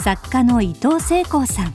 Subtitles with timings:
[0.00, 1.74] 作家の伊藤聖光さん。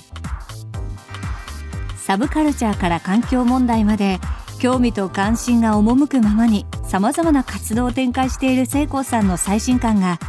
[1.96, 4.20] サブカルチャーから環境問題まで
[4.60, 10.20] 興味と関心が赴くままにさまざまな活動を展開している聖光さんの最新刊が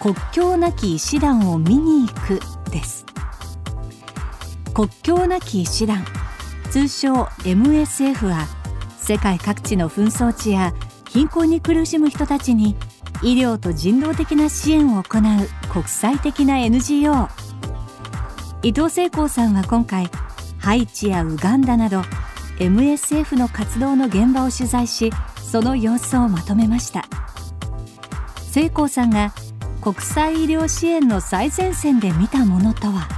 [0.00, 3.04] 国境なき医師団を見に行くです。
[4.72, 6.02] 国境なき医師団
[6.70, 8.46] 通称 MSF は
[8.96, 10.72] 世界各地の紛争地や
[11.08, 12.76] 貧困に苦しむ人たちに
[13.22, 17.28] 医療と人道的な支援を行う国際的な NGO
[18.62, 20.10] 伊藤聖光さんは今回
[20.58, 22.02] ハイチやウガンダなど
[22.58, 27.08] MSF の活動の現場を取材しその様子をまとめました。
[28.36, 29.32] 聖光さんが
[29.80, 33.08] 国際医療支援の最前線で見たものとは？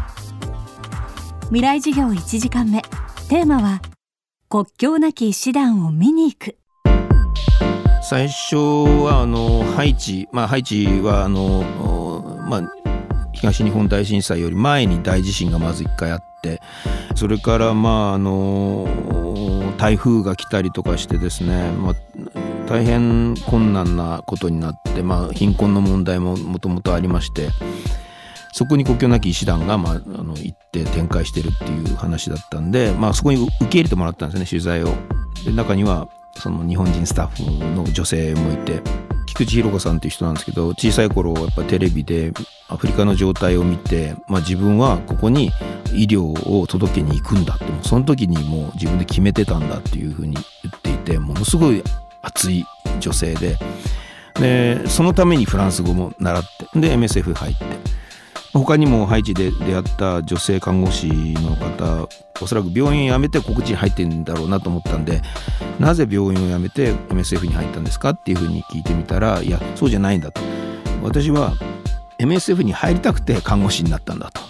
[1.46, 2.82] 未来授業1時間目。
[3.28, 3.82] テーマは
[4.48, 6.56] 国境なき医師団を見に行く。
[8.02, 11.62] 最初はあのハイチ、まあ、ハイチはあの、
[12.48, 12.62] まあ、
[13.32, 16.60] 東日本大震災より前に大地震がまず1回あって
[17.14, 18.88] それからまああの
[19.78, 21.94] 台風が来たりとかしてですね、まあ、
[22.68, 27.50] 大変困難なことになって、まあ、貧困の問題ももともとありまして
[28.52, 34.92] そこに国境なき医師団が、まあ、あの行って展開してるっていう話だったんで、まあ、そこに受け入れてもらったんですね取材を。
[35.44, 38.80] で中にはその日本人スタッフの女性もいて
[39.26, 42.32] 菊池弘子さんっていう人なんですけど小さい頃やっぱテレビで
[42.68, 45.50] アフリカの状態を見て、まあ、自分はここに
[45.92, 51.82] 医療を届けに行くんだってその時にもう自分で決めてたんだっていうふうに言っていてものすごい
[52.22, 52.64] 熱い
[53.00, 53.58] 女性で。
[54.40, 56.42] でそのためにフランス語も習っ
[56.72, 57.64] てで MSF 入って。
[58.52, 62.08] 他にもハイチで出会った女性看護師の方
[62.42, 65.22] おそらく病院を辞めて告知に入ってんだろうなと思ったんで
[65.78, 70.40] なぜ病院を辞めて MSF に入ったんですかっていうふうに聞いてみたらいやそうじゃないんだと。
[71.02, 71.54] 私は
[72.18, 74.40] MSF に入りたくて看護師になったんだと。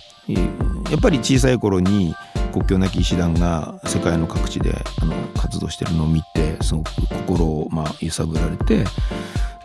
[0.91, 2.15] やっぱり小さい頃に
[2.53, 8.85] 国境なき医師団が世界の各地であの活動してるのを見てすごく心をまあ揺さぶられて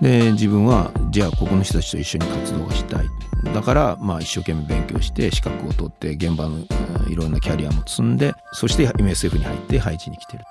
[0.02, 3.06] で自分はじゃあここの人たちと一緒に活動がしたい。
[3.54, 6.60] だからまあ一生懸命勉強して資格を取って現場の
[7.10, 10.44] いろんなキャリアも積んでそして MSF に入って配置に来てる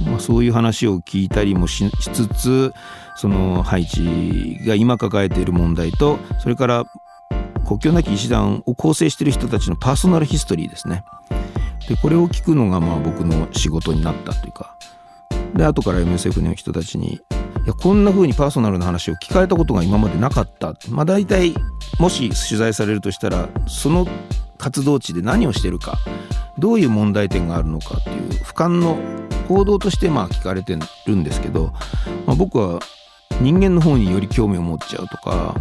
[0.00, 2.72] と、まあ、そういう話を聞いたりもしつつ
[3.16, 6.84] その配置が今抱えている問題とそれから
[7.66, 11.04] 国境なき医師団を構成している人たちのパーソナルヒストリーですね。
[11.86, 14.78] でこれを聞くのがまあ僕の仕事になったというか。
[15.54, 17.20] で後から MSF の人たちに
[17.72, 20.74] こんな風にパーソナルな話を聞かれたことが今までなかった。
[20.90, 21.54] まあ大体
[21.98, 24.06] もし取材されるとしたらその
[24.56, 25.98] 活動地で何をしてるか
[26.58, 28.98] どういう問題点があるのかっていう俯瞰の
[29.48, 31.72] 報道としてまあ聞かれてるんですけど、
[32.26, 32.80] まあ、僕は
[33.40, 35.54] 人間の方により興味を持っちゃうとか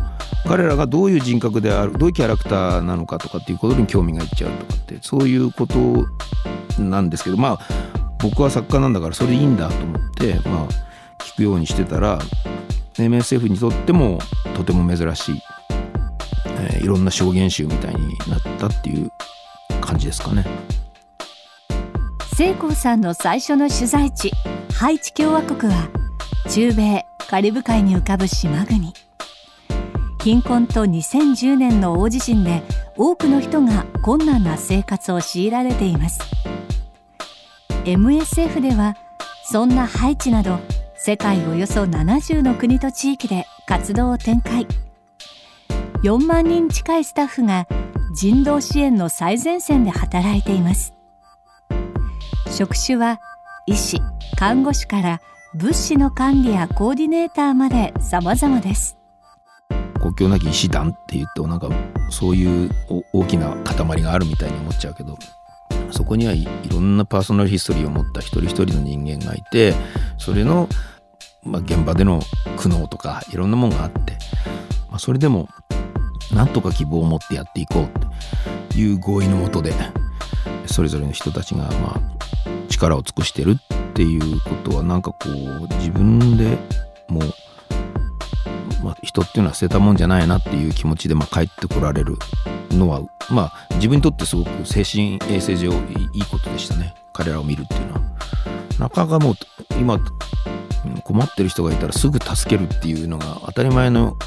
[0.47, 6.07] 彼らがどういう人格であるどういうキャラクターなのかとかっていうことに興味がいっちゃうとかってそういうこと
[6.81, 7.59] なんですけどまあ
[8.19, 10.86] 僕は作家なんだからそれでいいんだと思ってまあ
[11.37, 12.19] くようにしてたら
[12.95, 14.19] MSF にとっても
[14.55, 15.41] とても珍しい、
[16.45, 19.11] えー、いろんな証言集みたいになったっていう
[19.79, 20.43] 感じですかね。
[22.35, 24.31] 聖光さんの最初の取材地
[24.73, 25.89] ハイチ共和国は
[26.51, 28.93] 中米カリブ海に浮かぶ島国
[30.23, 32.61] 貧困と2010年の大地震で
[32.95, 36.19] 多くの人が困難な生活を強いられています
[37.85, 38.95] MSF では
[39.45, 40.59] そんなハイチなど
[40.99, 44.65] 世界およそ70の国と地域で活動を展開。
[46.03, 47.67] 4万人近いスタッフが
[48.15, 50.93] 人道支援の最前線で働いています。
[52.49, 53.21] 職種は
[53.67, 54.01] 医師
[54.37, 55.21] 看護師から
[55.53, 58.97] 物資の管理やコーディネーターまで様々です。
[60.01, 61.69] 国境なき医師団っていうとなんか
[62.09, 62.71] そういう
[63.13, 65.17] 大きな塊があるみたいに思っちゃうけど
[65.91, 69.73] そこにはいろんなパーソナルヒストリーを持った一人一人の人間がいて
[70.17, 70.67] それの、
[71.47, 72.21] まあ、現場での
[72.57, 74.13] 苦悩とかいろんなものがあって、
[74.89, 75.47] まあ、それでも
[76.33, 79.73] なんとか希望を持ってやっていこうという合意のもとで
[80.65, 82.01] それぞれの人たちがまあ
[82.67, 86.57] 力を尽くしてるっていうことはなんかこう自分で
[87.07, 92.17] もう、まあ、人っていうのは捨てたもんじゃないなっていう気持ちでまあ帰ってこられる
[92.71, 93.01] のは
[93.31, 98.01] まあ自分にとってすごく精神衛生上いいことでしたね彼らを見るっていうのは。
[98.79, 99.35] なかなかもう
[99.79, 99.99] 今
[101.03, 104.17] 困ってる人がいたらすぐ助けるっていうのが当たり前の、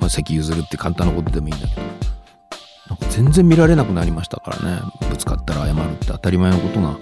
[0.00, 4.82] まあ、席譲るって簡単なことでもいいんだけどなんか全然見られなくなりましたからね。
[5.10, 6.96] ぶつかったら謝るって当たり前のことが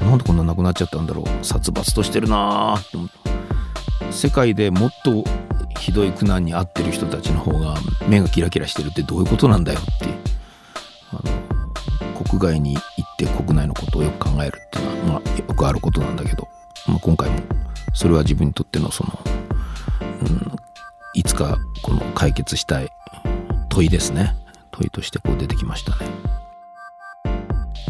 [0.00, 1.44] なんでこんななくなっちゃったんだろう。
[1.44, 3.14] 殺伐としてるなーって思って。
[4.10, 5.24] 世界でもっと
[5.78, 7.76] ひどい苦難に遭ってる人たちの方が
[8.08, 10.06] 目がキラキラしてるってどういうことなんだよって
[11.10, 11.20] あ
[12.14, 16.48] の国外に行って国内のことをよく考えるっていうのは、まあ、よくあることなんだけど、
[16.86, 17.40] まあ、今回も
[17.92, 19.18] それは自分にとってのその、
[20.00, 20.56] うん、
[21.14, 22.88] いつかこの解決したい
[23.68, 24.34] 問いですね。
[24.70, 26.10] 問いとしてこう出てきましたね。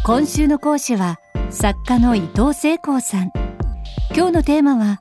[0.04, 1.20] 今週の講師は
[1.50, 3.32] 作家の伊藤聖光さん。
[4.14, 5.00] 今日のテーマは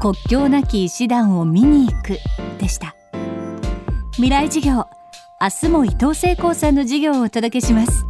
[0.00, 2.18] 国境なき医師団を見に行く
[2.58, 2.94] でした。
[4.12, 4.88] 未来授業
[5.40, 8.09] 明日も伊藤聖光さんの授業をお届けします。